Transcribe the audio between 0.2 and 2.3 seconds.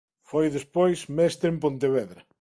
Foi despois mestre en Pontevedra.